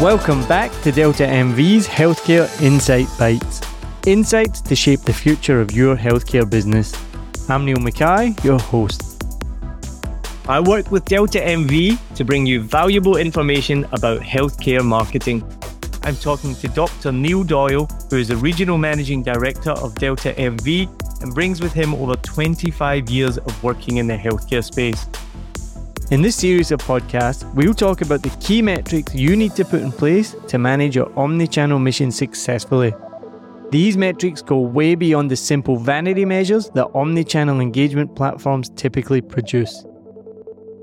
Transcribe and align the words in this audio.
Welcome 0.00 0.46
back 0.46 0.70
to 0.82 0.92
Delta 0.92 1.22
MV's 1.22 1.88
Healthcare 1.88 2.50
Insight 2.60 3.06
Bites. 3.18 3.62
Insights 4.06 4.60
to 4.60 4.76
shape 4.76 5.00
the 5.00 5.12
future 5.12 5.58
of 5.58 5.72
your 5.72 5.96
healthcare 5.96 6.48
business. 6.48 6.92
I'm 7.48 7.64
Neil 7.64 7.78
Mackay, 7.80 8.34
your 8.44 8.58
host. 8.58 9.24
I 10.46 10.60
work 10.60 10.90
with 10.90 11.06
Delta 11.06 11.38
MV 11.38 12.14
to 12.14 12.24
bring 12.24 12.44
you 12.44 12.60
valuable 12.60 13.16
information 13.16 13.86
about 13.92 14.20
healthcare 14.20 14.84
marketing. 14.84 15.42
I'm 16.02 16.16
talking 16.16 16.54
to 16.56 16.68
Dr. 16.68 17.10
Neil 17.10 17.42
Doyle, 17.42 17.86
who 18.10 18.16
is 18.16 18.28
the 18.28 18.36
Regional 18.36 18.76
Managing 18.76 19.22
Director 19.22 19.70
of 19.70 19.94
Delta 19.94 20.34
MV 20.34 21.22
and 21.22 21.34
brings 21.34 21.62
with 21.62 21.72
him 21.72 21.94
over 21.94 22.16
25 22.16 23.08
years 23.08 23.38
of 23.38 23.64
working 23.64 23.96
in 23.96 24.06
the 24.06 24.16
healthcare 24.18 24.62
space. 24.62 25.06
In 26.12 26.22
this 26.22 26.36
series 26.36 26.70
of 26.70 26.78
podcasts, 26.82 27.52
we'll 27.54 27.74
talk 27.74 28.00
about 28.00 28.22
the 28.22 28.30
key 28.38 28.62
metrics 28.62 29.12
you 29.12 29.34
need 29.34 29.56
to 29.56 29.64
put 29.64 29.82
in 29.82 29.90
place 29.90 30.36
to 30.46 30.56
manage 30.56 30.94
your 30.94 31.12
omni-channel 31.18 31.80
mission 31.80 32.12
successfully. 32.12 32.94
These 33.72 33.96
metrics 33.96 34.40
go 34.40 34.60
way 34.60 34.94
beyond 34.94 35.32
the 35.32 35.36
simple 35.36 35.76
vanity 35.76 36.24
measures 36.24 36.70
that 36.76 36.86
omni-channel 36.94 37.58
engagement 37.58 38.14
platforms 38.14 38.68
typically 38.76 39.20
produce. 39.20 39.84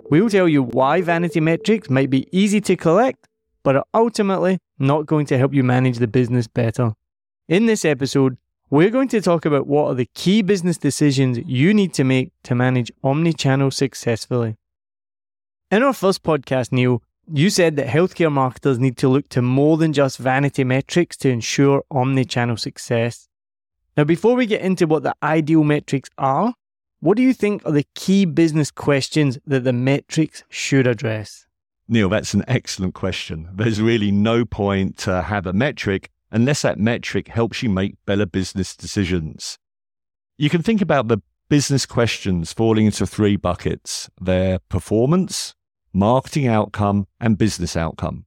We'll 0.09 0.29
tell 0.29 0.49
you 0.49 0.63
why 0.63 0.99
vanity 0.99 1.39
metrics 1.39 1.89
might 1.89 2.09
be 2.09 2.27
easy 2.33 2.59
to 2.59 2.75
collect, 2.75 3.29
but 3.63 3.77
are 3.77 3.85
ultimately 3.93 4.59
not 4.77 5.05
going 5.05 5.25
to 5.27 5.37
help 5.37 5.53
you 5.53 5.63
manage 5.63 5.99
the 5.99 6.07
business 6.07 6.47
better. 6.47 6.95
In 7.47 7.65
this 7.65 7.85
episode, 7.85 8.35
we're 8.69 8.89
going 8.89 9.07
to 9.07 9.21
talk 9.21 9.45
about 9.45 9.67
what 9.67 9.85
are 9.85 9.95
the 9.95 10.09
key 10.15 10.41
business 10.41 10.77
decisions 10.77 11.39
you 11.45 11.73
need 11.73 11.93
to 11.93 12.03
make 12.03 12.33
to 12.43 12.55
manage 12.55 12.91
omni-channel 13.05 13.71
successfully. 13.71 14.57
In 15.73 15.81
our 15.81 15.91
first 15.91 16.21
podcast, 16.21 16.71
Neil, 16.71 17.01
you 17.33 17.49
said 17.49 17.77
that 17.77 17.87
healthcare 17.87 18.31
marketers 18.31 18.77
need 18.77 18.95
to 18.97 19.07
look 19.07 19.27
to 19.29 19.41
more 19.41 19.75
than 19.75 19.91
just 19.91 20.19
vanity 20.19 20.63
metrics 20.63 21.17
to 21.17 21.29
ensure 21.29 21.83
omni 21.89 22.25
channel 22.25 22.57
success. 22.57 23.27
Now, 23.97 24.03
before 24.03 24.35
we 24.35 24.45
get 24.45 24.61
into 24.61 24.85
what 24.85 25.01
the 25.01 25.15
ideal 25.23 25.63
metrics 25.63 26.11
are, 26.19 26.53
what 26.99 27.17
do 27.17 27.23
you 27.23 27.33
think 27.33 27.65
are 27.65 27.71
the 27.71 27.87
key 27.95 28.25
business 28.25 28.69
questions 28.69 29.39
that 29.47 29.63
the 29.63 29.73
metrics 29.73 30.43
should 30.47 30.85
address? 30.85 31.47
Neil, 31.87 32.07
that's 32.07 32.35
an 32.35 32.43
excellent 32.47 32.93
question. 32.93 33.49
There's 33.51 33.81
really 33.81 34.11
no 34.11 34.45
point 34.45 34.97
to 34.99 35.23
have 35.23 35.47
a 35.47 35.53
metric 35.53 36.11
unless 36.29 36.61
that 36.61 36.77
metric 36.77 37.29
helps 37.29 37.63
you 37.63 37.69
make 37.71 37.95
better 38.05 38.27
business 38.27 38.75
decisions. 38.75 39.57
You 40.37 40.51
can 40.51 40.61
think 40.61 40.81
about 40.81 41.07
the 41.07 41.17
business 41.49 41.87
questions 41.87 42.53
falling 42.53 42.85
into 42.85 43.07
three 43.07 43.37
buckets 43.37 44.07
their 44.21 44.59
performance, 44.69 45.55
marketing 45.93 46.47
outcome, 46.47 47.07
and 47.19 47.37
business 47.37 47.77
outcome. 47.77 48.25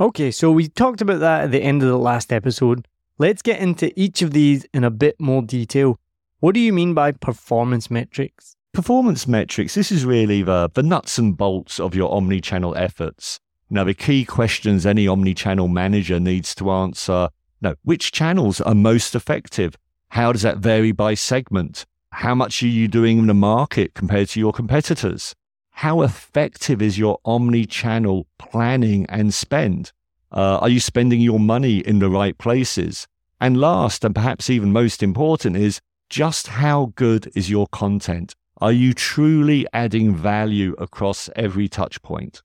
Okay, 0.00 0.30
so 0.30 0.52
we 0.52 0.68
talked 0.68 1.00
about 1.00 1.20
that 1.20 1.44
at 1.44 1.50
the 1.50 1.62
end 1.62 1.82
of 1.82 1.88
the 1.88 1.98
last 1.98 2.32
episode. 2.32 2.86
Let's 3.18 3.42
get 3.42 3.60
into 3.60 3.92
each 3.98 4.22
of 4.22 4.32
these 4.32 4.64
in 4.72 4.84
a 4.84 4.90
bit 4.90 5.18
more 5.18 5.42
detail. 5.42 5.98
What 6.40 6.54
do 6.54 6.60
you 6.60 6.72
mean 6.72 6.94
by 6.94 7.12
performance 7.12 7.90
metrics? 7.90 8.54
Performance 8.72 9.26
metrics, 9.26 9.74
this 9.74 9.90
is 9.90 10.04
really 10.04 10.42
the, 10.42 10.70
the 10.72 10.84
nuts 10.84 11.18
and 11.18 11.36
bolts 11.36 11.80
of 11.80 11.94
your 11.94 12.12
omni 12.12 12.40
channel 12.40 12.76
efforts. 12.76 13.40
Now, 13.70 13.84
the 13.84 13.94
key 13.94 14.24
questions 14.24 14.86
any 14.86 15.08
omni 15.08 15.34
channel 15.34 15.68
manager 15.68 16.20
needs 16.20 16.54
to 16.56 16.70
answer 16.70 17.30
no, 17.60 17.74
which 17.82 18.12
channels 18.12 18.60
are 18.60 18.74
most 18.74 19.14
effective? 19.14 19.76
How 20.10 20.32
does 20.32 20.42
that 20.42 20.58
vary 20.58 20.92
by 20.92 21.14
segment? 21.14 21.84
How 22.12 22.34
much 22.34 22.62
are 22.62 22.68
you 22.68 22.88
doing 22.88 23.18
in 23.18 23.26
the 23.26 23.34
market 23.34 23.94
compared 23.94 24.28
to 24.30 24.40
your 24.40 24.52
competitors? 24.52 25.34
How 25.78 26.02
effective 26.02 26.82
is 26.82 26.98
your 26.98 27.20
omni 27.24 27.64
channel 27.64 28.26
planning 28.36 29.06
and 29.08 29.32
spend? 29.32 29.92
Uh, 30.32 30.58
are 30.58 30.68
you 30.68 30.80
spending 30.80 31.20
your 31.20 31.38
money 31.38 31.78
in 31.78 32.00
the 32.00 32.10
right 32.10 32.36
places? 32.36 33.06
And 33.40 33.60
last, 33.60 34.04
and 34.04 34.12
perhaps 34.12 34.50
even 34.50 34.72
most 34.72 35.04
important, 35.04 35.56
is 35.56 35.80
just 36.10 36.48
how 36.48 36.92
good 36.96 37.30
is 37.36 37.48
your 37.48 37.68
content? 37.68 38.34
Are 38.60 38.72
you 38.72 38.92
truly 38.92 39.68
adding 39.72 40.16
value 40.16 40.74
across 40.78 41.30
every 41.36 41.68
touch 41.68 42.02
point? 42.02 42.42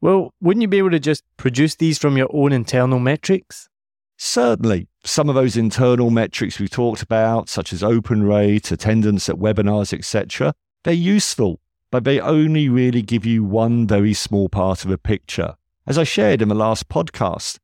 Well, 0.00 0.32
wouldn't 0.40 0.62
you 0.62 0.68
be 0.68 0.78
able 0.78 0.92
to 0.92 1.00
just 1.00 1.24
produce 1.36 1.74
these 1.74 1.98
from 1.98 2.16
your 2.16 2.30
own 2.32 2.54
internal 2.54 3.00
metrics? 3.00 3.68
Certainly. 4.16 4.88
Some 5.04 5.28
of 5.28 5.34
those 5.34 5.58
internal 5.58 6.08
metrics 6.08 6.58
we've 6.58 6.70
talked 6.70 7.02
about, 7.02 7.50
such 7.50 7.70
as 7.74 7.82
open 7.82 8.22
rate, 8.22 8.70
attendance 8.70 9.28
at 9.28 9.36
webinars, 9.36 9.92
etc., 9.92 10.54
they're 10.84 10.94
useful 10.94 11.60
but 11.94 12.02
they 12.02 12.18
only 12.18 12.68
really 12.68 13.02
give 13.02 13.24
you 13.24 13.44
one 13.44 13.86
very 13.86 14.12
small 14.12 14.48
part 14.48 14.84
of 14.84 14.90
a 14.90 14.98
picture. 14.98 15.54
As 15.86 15.96
I 15.96 16.02
shared 16.02 16.42
in 16.42 16.48
the 16.48 16.54
last 16.56 16.88
podcast, 16.88 17.60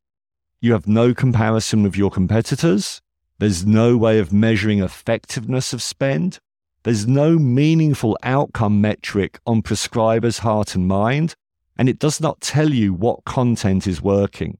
you 0.61 0.73
have 0.73 0.87
no 0.87 1.13
comparison 1.13 1.83
with 1.83 1.97
your 1.97 2.13
competitors. 2.13 3.03
There's 3.41 3.67
no 3.67 3.97
way 3.97 4.21
of 4.21 4.33
measuring 4.33 4.85
effectiveness 4.85 5.73
of 5.73 5.83
spend. 5.83 6.39
There's 6.85 7.09
no 7.09 7.41
meaningful 7.41 8.17
outcome 8.23 8.81
metric 8.81 9.41
on 9.49 9.63
prescribers' 9.63 10.39
heart 10.39 10.77
and 10.77 10.87
mind, 10.87 11.35
and 11.77 11.89
it 11.89 11.99
does 11.99 12.21
not 12.21 12.41
tell 12.41 12.71
you 12.73 12.95
what 12.95 13.25
content 13.25 13.89
is 13.89 14.01
working. 14.01 14.59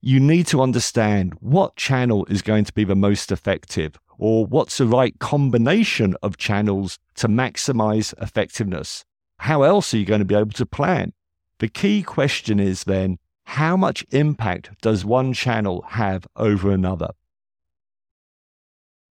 You 0.00 0.18
need 0.18 0.46
to 0.46 0.62
understand 0.62 1.34
what 1.40 1.76
channel 1.76 2.24
is 2.30 2.40
going 2.40 2.64
to 2.64 2.72
be 2.72 2.84
the 2.84 2.96
most 2.96 3.30
effective, 3.30 4.00
or 4.22 4.46
what's 4.46 4.78
the 4.78 4.86
right 4.86 5.18
combination 5.18 6.14
of 6.22 6.36
channels 6.36 6.96
to 7.16 7.26
maximize 7.26 8.14
effectiveness? 8.22 9.04
How 9.38 9.62
else 9.62 9.92
are 9.92 9.96
you 9.96 10.04
going 10.04 10.20
to 10.20 10.24
be 10.24 10.36
able 10.36 10.52
to 10.52 10.64
plan? 10.64 11.12
The 11.58 11.66
key 11.66 12.04
question 12.04 12.60
is 12.60 12.84
then, 12.84 13.18
how 13.46 13.76
much 13.76 14.06
impact 14.10 14.80
does 14.80 15.04
one 15.04 15.32
channel 15.32 15.84
have 15.88 16.28
over 16.36 16.70
another? 16.70 17.08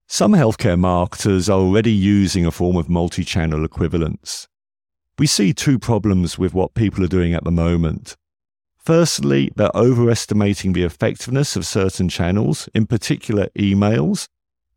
Some 0.06 0.32
healthcare 0.32 0.78
marketers 0.78 1.50
are 1.50 1.58
already 1.58 1.92
using 1.92 2.46
a 2.46 2.50
form 2.50 2.76
of 2.78 2.88
multi 2.88 3.22
channel 3.22 3.66
equivalence. 3.66 4.48
We 5.18 5.26
see 5.26 5.52
two 5.52 5.78
problems 5.78 6.38
with 6.38 6.54
what 6.54 6.72
people 6.72 7.04
are 7.04 7.18
doing 7.18 7.34
at 7.34 7.44
the 7.44 7.50
moment. 7.50 8.16
Firstly, 8.78 9.52
they're 9.56 9.76
overestimating 9.76 10.72
the 10.72 10.84
effectiveness 10.84 11.54
of 11.54 11.66
certain 11.66 12.08
channels, 12.08 12.70
in 12.74 12.86
particular 12.86 13.48
emails, 13.58 14.28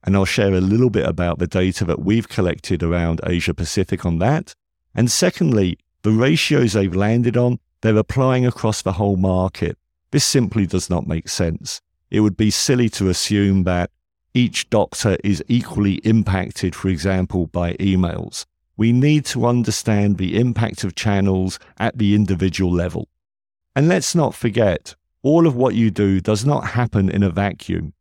and 0.06 0.16
I'll 0.16 0.24
share 0.26 0.54
a 0.54 0.62
little 0.62 0.92
bit 0.92 1.06
about 1.06 1.40
the 1.40 1.48
data 1.48 1.84
that 1.86 2.00
we've 2.00 2.30
collected 2.30 2.84
around 2.84 3.22
Asia 3.26 3.56
Pacific 3.56 4.06
on 4.06 4.20
that. 4.20 4.54
And 4.94 5.10
secondly, 5.10 5.80
the 6.04 6.12
ratios 6.12 6.74
they've 6.74 6.96
landed 6.96 7.36
on, 7.36 7.60
they're 7.82 7.98
applying 7.98 8.46
across 8.46 8.84
the 8.84 8.94
whole 8.94 9.18
market. 9.18 9.78
This 10.12 10.24
simply 10.24 10.68
does 10.68 10.90
not 10.90 11.08
make 11.08 11.28
sense. 11.28 11.82
It 12.12 12.20
would 12.20 12.38
be 12.38 12.52
silly 12.52 12.88
to 12.90 13.10
assume 13.10 13.64
that 13.64 13.90
each 14.36 14.70
doctor 14.70 15.18
is 15.24 15.44
equally 15.48 15.96
impacted, 16.04 16.76
for 16.76 16.90
example, 16.90 17.48
by 17.48 17.74
emails. 17.74 18.46
We 18.78 18.92
need 18.92 19.26
to 19.28 19.48
understand 19.48 20.18
the 20.18 20.38
impact 20.38 20.84
of 20.84 20.96
channels 20.96 21.58
at 21.78 21.98
the 21.98 22.14
individual 22.14 22.72
level. 22.72 23.08
And 23.76 23.88
let's 23.88 24.14
not 24.14 24.36
forget, 24.36 24.96
all 25.24 25.48
of 25.48 25.56
what 25.56 25.74
you 25.74 25.90
do 25.90 26.20
does 26.20 26.46
not 26.46 26.68
happen 26.68 27.10
in 27.10 27.24
a 27.24 27.30
vacuum 27.30 27.94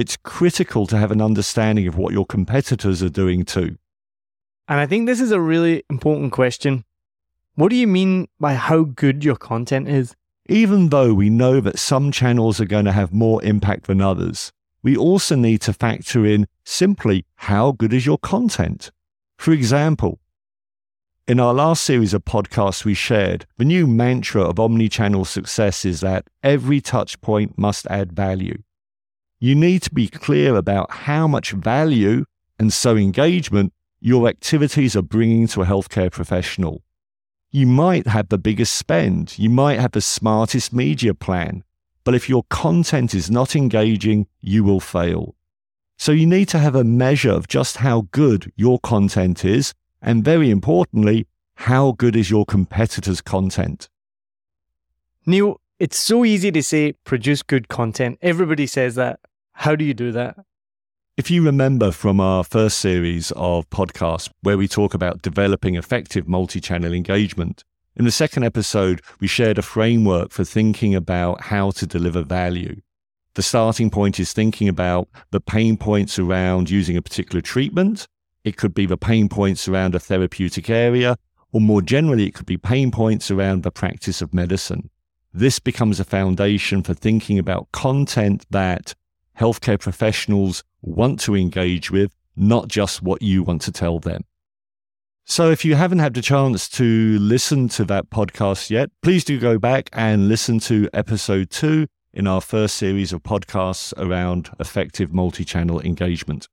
it's 0.00 0.16
critical 0.16 0.86
to 0.86 0.96
have 0.96 1.10
an 1.10 1.20
understanding 1.20 1.86
of 1.86 1.94
what 1.94 2.14
your 2.14 2.24
competitors 2.24 3.02
are 3.02 3.10
doing 3.10 3.44
too. 3.44 3.76
And 4.66 4.80
I 4.80 4.86
think 4.86 5.04
this 5.04 5.20
is 5.20 5.30
a 5.30 5.38
really 5.38 5.82
important 5.90 6.32
question. 6.32 6.84
What 7.54 7.68
do 7.68 7.76
you 7.76 7.86
mean 7.86 8.26
by 8.38 8.54
how 8.54 8.84
good 8.84 9.22
your 9.26 9.36
content 9.36 9.88
is? 9.88 10.16
Even 10.48 10.88
though 10.88 11.12
we 11.12 11.28
know 11.28 11.60
that 11.60 11.78
some 11.78 12.12
channels 12.12 12.62
are 12.62 12.64
going 12.64 12.86
to 12.86 12.92
have 12.92 13.12
more 13.12 13.44
impact 13.44 13.88
than 13.88 14.00
others, 14.00 14.52
we 14.82 14.96
also 14.96 15.36
need 15.36 15.60
to 15.60 15.74
factor 15.74 16.24
in 16.24 16.48
simply 16.64 17.26
how 17.34 17.72
good 17.72 17.92
is 17.92 18.06
your 18.06 18.16
content. 18.16 18.90
For 19.36 19.52
example, 19.52 20.18
in 21.28 21.38
our 21.38 21.52
last 21.52 21.82
series 21.82 22.14
of 22.14 22.24
podcasts 22.24 22.86
we 22.86 22.94
shared, 22.94 23.44
the 23.58 23.66
new 23.66 23.86
mantra 23.86 24.44
of 24.44 24.58
omni-channel 24.58 25.26
success 25.26 25.84
is 25.84 26.00
that 26.00 26.26
every 26.42 26.80
touch 26.80 27.20
point 27.20 27.58
must 27.58 27.86
add 27.88 28.12
value 28.12 28.62
you 29.40 29.54
need 29.54 29.82
to 29.82 29.90
be 29.90 30.06
clear 30.06 30.54
about 30.54 30.90
how 30.90 31.26
much 31.26 31.52
value 31.52 32.26
and 32.58 32.72
so 32.72 32.94
engagement 32.94 33.72
your 34.00 34.28
activities 34.28 34.94
are 34.94 35.02
bringing 35.02 35.46
to 35.48 35.62
a 35.62 35.66
healthcare 35.66 36.12
professional. 36.12 36.82
You 37.50 37.66
might 37.66 38.06
have 38.06 38.28
the 38.28 38.38
biggest 38.38 38.74
spend, 38.74 39.38
you 39.38 39.50
might 39.50 39.80
have 39.80 39.92
the 39.92 40.02
smartest 40.02 40.72
media 40.72 41.14
plan, 41.14 41.64
but 42.04 42.14
if 42.14 42.28
your 42.28 42.44
content 42.50 43.14
is 43.14 43.30
not 43.30 43.56
engaging, 43.56 44.26
you 44.40 44.62
will 44.62 44.80
fail. 44.80 45.34
So 45.96 46.12
you 46.12 46.26
need 46.26 46.48
to 46.48 46.58
have 46.58 46.74
a 46.74 46.84
measure 46.84 47.32
of 47.32 47.48
just 47.48 47.78
how 47.78 48.08
good 48.10 48.52
your 48.56 48.78
content 48.80 49.44
is, 49.44 49.74
and 50.02 50.24
very 50.24 50.50
importantly, 50.50 51.26
how 51.54 51.92
good 51.92 52.14
is 52.14 52.30
your 52.30 52.44
competitors' 52.44 53.20
content. 53.20 53.88
Neil, 55.26 55.60
it's 55.78 55.98
so 55.98 56.24
easy 56.24 56.52
to 56.52 56.62
say 56.62 56.92
produce 57.04 57.42
good 57.42 57.68
content. 57.68 58.18
Everybody 58.22 58.66
says 58.66 58.94
that. 58.94 59.20
How 59.60 59.76
do 59.76 59.84
you 59.84 59.92
do 59.92 60.10
that? 60.12 60.36
If 61.18 61.30
you 61.30 61.44
remember 61.44 61.92
from 61.92 62.18
our 62.18 62.44
first 62.44 62.78
series 62.78 63.30
of 63.32 63.68
podcasts 63.68 64.30
where 64.40 64.56
we 64.56 64.66
talk 64.66 64.94
about 64.94 65.20
developing 65.20 65.74
effective 65.74 66.26
multi 66.26 66.62
channel 66.62 66.94
engagement, 66.94 67.62
In 67.94 68.06
the 68.06 68.10
second 68.10 68.44
episode, 68.44 69.02
we 69.20 69.26
shared 69.26 69.58
a 69.58 69.62
framework 69.62 70.30
for 70.30 70.44
thinking 70.44 70.94
about 70.94 71.42
how 71.42 71.72
to 71.72 71.86
deliver 71.86 72.22
value. 72.22 72.80
The 73.34 73.42
starting 73.42 73.90
point 73.90 74.18
is 74.18 74.32
thinking 74.32 74.66
about 74.66 75.08
the 75.30 75.42
pain 75.42 75.76
points 75.76 76.18
around 76.18 76.70
using 76.70 76.96
a 76.96 77.02
particular 77.02 77.42
treatment. 77.42 78.06
It 78.44 78.56
could 78.56 78.72
be 78.72 78.86
the 78.86 78.96
pain 78.96 79.28
points 79.28 79.68
around 79.68 79.94
a 79.94 80.00
therapeutic 80.00 80.70
area, 80.70 81.18
or 81.52 81.60
more 81.60 81.82
generally, 81.82 82.28
it 82.28 82.34
could 82.34 82.46
be 82.46 82.56
pain 82.56 82.90
points 82.90 83.30
around 83.30 83.62
the 83.62 83.70
practice 83.70 84.22
of 84.22 84.32
medicine. 84.32 84.88
This 85.34 85.58
becomes 85.58 86.00
a 86.00 86.04
foundation 86.04 86.82
for 86.82 86.94
thinking 86.94 87.38
about 87.38 87.70
content 87.72 88.46
that 88.48 88.94
healthcare 89.40 89.80
professionals 89.80 90.62
want 90.82 91.18
to 91.20 91.34
engage 91.34 91.90
with, 91.90 92.14
not 92.36 92.68
just 92.68 93.02
what 93.02 93.22
you 93.22 93.42
want 93.42 93.62
to 93.62 93.72
tell 93.72 93.98
them. 93.98 94.24
So, 95.24 95.50
if 95.50 95.64
you 95.64 95.74
haven't 95.76 96.00
had 96.00 96.14
the 96.14 96.22
chance 96.22 96.68
to 96.70 97.18
listen 97.18 97.68
to 97.70 97.84
that 97.84 98.10
podcast 98.10 98.70
yet, 98.70 98.90
please 99.02 99.24
do 99.24 99.38
go 99.38 99.58
back 99.58 99.88
and 99.92 100.28
listen 100.28 100.58
to 100.60 100.88
episode 100.92 101.50
two 101.50 101.86
in 102.12 102.26
our 102.26 102.40
first 102.40 102.76
series 102.76 103.12
of 103.12 103.22
podcasts 103.22 103.92
around 103.96 104.50
effective 104.58 105.12
multi 105.12 105.44
channel 105.44 105.80
engagement. 105.80 106.48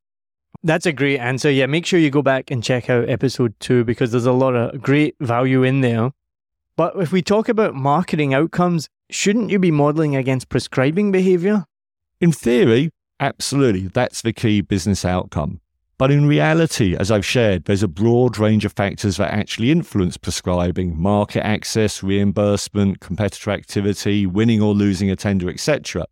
That's 0.63 0.85
a 0.85 0.93
great 0.93 1.19
answer. 1.19 1.51
Yeah, 1.51 1.65
make 1.65 1.85
sure 1.85 1.99
you 1.99 2.09
go 2.09 2.21
back 2.21 2.51
and 2.51 2.63
check 2.63 2.89
out 2.89 3.09
episode 3.09 3.55
two 3.59 3.83
because 3.83 4.11
there's 4.11 4.25
a 4.25 4.31
lot 4.31 4.55
of 4.55 4.81
great 4.81 5.15
value 5.19 5.63
in 5.63 5.81
there. 5.81 6.11
But 6.75 6.95
if 6.97 7.11
we 7.11 7.21
talk 7.21 7.49
about 7.49 7.73
marketing 7.73 8.33
outcomes, 8.33 8.87
shouldn't 9.09 9.49
you 9.49 9.59
be 9.59 9.71
modeling 9.71 10.15
against 10.15 10.49
prescribing 10.49 11.11
behavior? 11.11 11.65
In 12.19 12.31
theory, 12.31 12.89
absolutely. 13.19 13.87
That's 13.87 14.21
the 14.21 14.33
key 14.33 14.61
business 14.61 15.05
outcome. 15.05 15.61
But 15.99 16.11
in 16.11 16.27
reality, 16.27 16.95
as 16.95 17.09
I've 17.09 17.25
shared, 17.25 17.65
there's 17.65 17.81
a 17.81 17.87
broad 17.87 18.37
range 18.37 18.65
of 18.65 18.73
factors 18.73 19.17
that 19.17 19.33
actually 19.33 19.71
influence 19.71 20.15
prescribing 20.15 20.99
market 20.99 21.43
access, 21.43 22.03
reimbursement, 22.03 22.99
competitor 22.99 23.51
activity, 23.51 24.27
winning 24.27 24.61
or 24.61 24.75
losing 24.75 25.09
a 25.09 25.15
tender, 25.15 25.49
etc. 25.49 26.05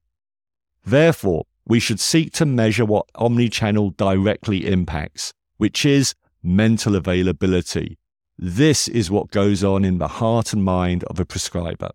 Therefore, 0.83 1.45
we 1.67 1.79
should 1.79 1.99
seek 1.99 2.33
to 2.33 2.45
measure 2.45 2.85
what 2.85 3.07
omnichannel 3.13 3.95
directly 3.97 4.67
impacts, 4.67 5.33
which 5.57 5.85
is 5.85 6.15
mental 6.41 6.95
availability. 6.95 7.97
This 8.37 8.87
is 8.87 9.11
what 9.11 9.31
goes 9.31 9.63
on 9.63 9.85
in 9.85 9.97
the 9.97 10.07
heart 10.07 10.51
and 10.53 10.63
mind 10.63 11.03
of 11.05 11.19
a 11.19 11.25
prescriber. 11.25 11.91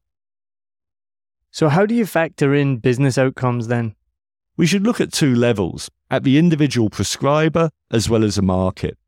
So, 1.50 1.68
how 1.68 1.86
do 1.86 1.94
you 1.94 2.06
factor 2.06 2.54
in 2.54 2.78
business 2.78 3.18
outcomes 3.18 3.66
then? 3.66 3.96
We 4.60 4.66
should 4.66 4.84
look 4.84 5.00
at 5.00 5.10
two 5.10 5.34
levels 5.34 5.90
at 6.10 6.22
the 6.22 6.36
individual 6.36 6.90
prescriber 6.90 7.70
as 7.90 8.10
well 8.10 8.22
as 8.22 8.36
a 8.36 8.42
market. 8.42 8.98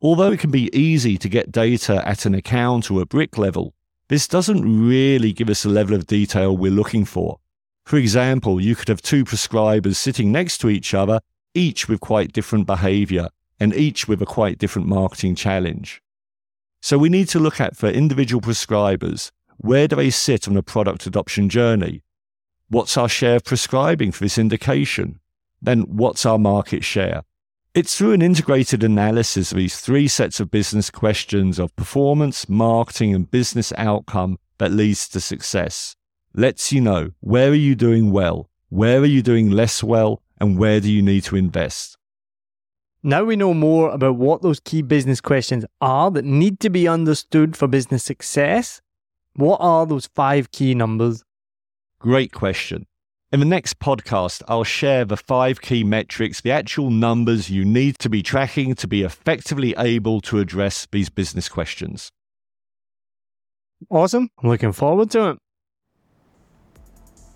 Although 0.00 0.32
it 0.32 0.40
can 0.40 0.50
be 0.50 0.74
easy 0.74 1.18
to 1.18 1.28
get 1.28 1.52
data 1.52 2.02
at 2.08 2.24
an 2.24 2.34
account 2.34 2.90
or 2.90 3.02
a 3.02 3.04
brick 3.04 3.36
level, 3.36 3.74
this 4.08 4.26
doesn't 4.26 4.88
really 4.88 5.34
give 5.34 5.50
us 5.50 5.64
the 5.64 5.68
level 5.68 5.94
of 5.94 6.06
detail 6.06 6.56
we're 6.56 6.70
looking 6.70 7.04
for. 7.04 7.40
For 7.84 7.98
example, 7.98 8.58
you 8.58 8.74
could 8.74 8.88
have 8.88 9.02
two 9.02 9.22
prescribers 9.22 9.96
sitting 9.96 10.32
next 10.32 10.62
to 10.62 10.70
each 10.70 10.94
other, 10.94 11.20
each 11.52 11.86
with 11.86 12.00
quite 12.00 12.32
different 12.32 12.66
behavior 12.66 13.28
and 13.60 13.74
each 13.74 14.08
with 14.08 14.22
a 14.22 14.24
quite 14.24 14.56
different 14.56 14.88
marketing 14.88 15.34
challenge. 15.34 16.00
So 16.80 16.96
we 16.96 17.10
need 17.10 17.28
to 17.28 17.38
look 17.38 17.60
at 17.60 17.76
for 17.76 17.90
individual 17.90 18.40
prescribers, 18.40 19.30
where 19.58 19.86
do 19.86 19.96
they 19.96 20.08
sit 20.08 20.48
on 20.48 20.56
a 20.56 20.62
product 20.62 21.06
adoption 21.06 21.50
journey? 21.50 22.00
What's 22.70 22.96
our 22.96 23.08
share 23.08 23.36
of 23.36 23.44
prescribing 23.44 24.12
for 24.12 24.24
this 24.24 24.38
indication? 24.38 25.20
Then 25.62 25.82
what's 25.82 26.26
our 26.26 26.38
market 26.38 26.84
share? 26.84 27.22
It's 27.74 27.96
through 27.96 28.12
an 28.12 28.22
integrated 28.22 28.82
analysis 28.84 29.52
of 29.52 29.58
these 29.58 29.80
three 29.80 30.08
sets 30.08 30.40
of 30.40 30.50
business 30.50 30.90
questions 30.90 31.58
of 31.58 31.74
performance, 31.76 32.48
marketing, 32.48 33.14
and 33.14 33.30
business 33.30 33.72
outcome 33.76 34.38
that 34.58 34.72
leads 34.72 35.08
to 35.10 35.20
success. 35.20 35.96
Lets 36.34 36.72
you 36.72 36.80
know 36.80 37.12
where 37.20 37.50
are 37.50 37.54
you 37.54 37.74
doing 37.74 38.10
well, 38.12 38.50
where 38.68 39.00
are 39.00 39.06
you 39.06 39.22
doing 39.22 39.50
less 39.50 39.82
well, 39.82 40.22
and 40.40 40.58
where 40.58 40.80
do 40.80 40.90
you 40.90 41.02
need 41.02 41.24
to 41.24 41.36
invest. 41.36 41.96
Now 43.02 43.24
we 43.24 43.36
know 43.36 43.54
more 43.54 43.90
about 43.90 44.16
what 44.16 44.42
those 44.42 44.60
key 44.60 44.82
business 44.82 45.20
questions 45.20 45.64
are 45.80 46.10
that 46.10 46.24
need 46.24 46.60
to 46.60 46.70
be 46.70 46.88
understood 46.88 47.56
for 47.56 47.66
business 47.66 48.04
success. 48.04 48.80
What 49.34 49.58
are 49.60 49.86
those 49.86 50.06
five 50.14 50.50
key 50.50 50.74
numbers? 50.74 51.24
Great 52.00 52.32
question. 52.32 52.86
In 53.30 53.40
the 53.40 53.46
next 53.46 53.78
podcast, 53.78 54.42
I'll 54.48 54.64
share 54.64 55.04
the 55.04 55.16
five 55.16 55.60
key 55.60 55.84
metrics, 55.84 56.40
the 56.40 56.50
actual 56.50 56.90
numbers 56.90 57.50
you 57.50 57.64
need 57.64 57.98
to 57.98 58.08
be 58.08 58.22
tracking 58.22 58.74
to 58.76 58.86
be 58.86 59.02
effectively 59.02 59.74
able 59.76 60.20
to 60.22 60.38
address 60.38 60.86
these 60.90 61.10
business 61.10 61.48
questions. 61.48 62.10
Awesome. 63.90 64.30
I'm 64.42 64.48
looking 64.48 64.72
forward 64.72 65.10
to 65.10 65.30
it. 65.30 65.38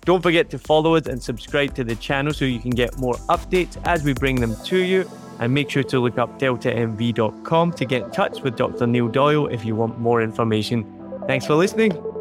Don't 0.05 0.21
forget 0.21 0.49
to 0.49 0.59
follow 0.59 0.95
us 0.95 1.07
and 1.07 1.21
subscribe 1.21 1.75
to 1.75 1.83
the 1.83 1.95
channel 1.95 2.33
so 2.33 2.45
you 2.45 2.59
can 2.59 2.71
get 2.71 2.97
more 2.97 3.15
updates 3.29 3.81
as 3.85 4.03
we 4.03 4.13
bring 4.13 4.41
them 4.41 4.55
to 4.65 4.77
you 4.77 5.09
and 5.39 5.53
make 5.53 5.69
sure 5.69 5.83
to 5.83 5.99
look 5.99 6.17
up 6.17 6.39
deltamv.com 6.39 7.71
to 7.71 7.85
get 7.85 8.03
in 8.03 8.11
touch 8.11 8.41
with 8.41 8.55
Dr. 8.57 8.87
Neil 8.87 9.07
Doyle 9.07 9.47
if 9.47 9.63
you 9.63 9.75
want 9.75 9.99
more 9.99 10.21
information. 10.21 10.85
Thanks 11.27 11.45
for 11.45 11.55
listening. 11.55 12.12